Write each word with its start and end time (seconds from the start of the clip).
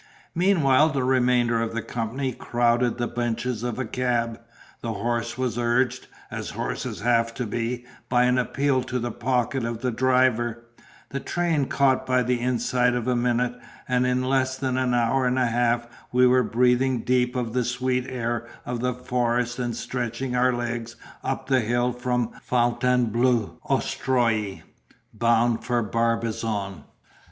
Meanwhile 0.33 0.89
the 0.89 1.03
remainder 1.03 1.61
of 1.61 1.75
the 1.75 1.83
company 1.83 2.31
crowded 2.31 2.97
the 2.97 3.05
benches 3.07 3.61
of 3.61 3.77
a 3.77 3.85
cab; 3.85 4.41
the 4.81 4.93
horse 4.93 5.37
was 5.37 5.59
urged 5.59 6.07
(as 6.31 6.49
horses 6.57 7.01
have 7.01 7.35
to 7.35 7.45
be) 7.45 7.85
by 8.09 8.23
an 8.23 8.39
appeal 8.39 8.81
to 8.85 8.97
the 8.97 9.11
pocket 9.11 9.63
of 9.63 9.81
the 9.83 9.91
driver; 9.91 10.63
the 11.09 11.19
train 11.19 11.65
caught 11.67 12.07
by 12.07 12.23
the 12.23 12.39
inside 12.39 12.95
of 12.95 13.07
a 13.07 13.15
minute; 13.15 13.53
and 13.87 14.07
in 14.07 14.23
less 14.23 14.57
than 14.57 14.75
an 14.75 14.95
hour 14.95 15.27
and 15.27 15.37
a 15.37 15.45
half 15.45 15.85
we 16.11 16.25
were 16.25 16.41
breathing 16.41 17.01
deep 17.03 17.35
of 17.35 17.53
the 17.53 17.63
sweet 17.63 18.07
air 18.09 18.47
of 18.65 18.79
the 18.79 18.95
forest 18.95 19.59
and 19.59 19.75
stretching 19.75 20.35
our 20.35 20.51
legs 20.51 20.95
up 21.23 21.45
the 21.45 21.61
hill 21.61 21.93
from 21.93 22.31
Fontainebleau 22.43 23.59
octroi, 23.69 24.63
bound 25.13 25.63
for 25.63 25.83
Barbizon. 25.83 26.85